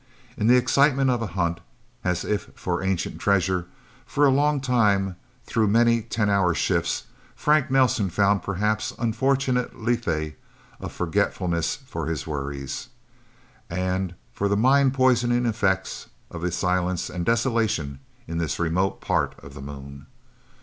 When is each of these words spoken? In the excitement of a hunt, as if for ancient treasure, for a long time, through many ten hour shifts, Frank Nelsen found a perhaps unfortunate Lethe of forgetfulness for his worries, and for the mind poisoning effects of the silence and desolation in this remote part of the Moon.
In 0.35 0.47
the 0.47 0.55
excitement 0.57 1.11
of 1.11 1.21
a 1.21 1.27
hunt, 1.37 1.59
as 2.03 2.25
if 2.25 2.49
for 2.55 2.81
ancient 2.81 3.19
treasure, 3.19 3.67
for 4.03 4.25
a 4.25 4.31
long 4.31 4.59
time, 4.59 5.15
through 5.45 5.67
many 5.67 6.01
ten 6.01 6.27
hour 6.27 6.55
shifts, 6.55 7.03
Frank 7.35 7.69
Nelsen 7.69 8.09
found 8.09 8.41
a 8.41 8.45
perhaps 8.45 8.95
unfortunate 8.97 9.79
Lethe 9.79 10.33
of 10.79 10.91
forgetfulness 10.91 11.75
for 11.85 12.07
his 12.07 12.25
worries, 12.25 12.87
and 13.69 14.15
for 14.33 14.47
the 14.47 14.57
mind 14.57 14.95
poisoning 14.95 15.45
effects 15.45 16.07
of 16.31 16.41
the 16.41 16.51
silence 16.51 17.07
and 17.07 17.23
desolation 17.23 17.99
in 18.27 18.39
this 18.39 18.57
remote 18.57 19.01
part 19.01 19.35
of 19.43 19.53
the 19.53 19.61
Moon. 19.61 20.07